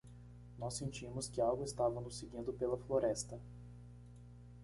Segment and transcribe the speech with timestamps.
[0.57, 3.39] Nós sentimos que algo estava nos seguindo pela floresta.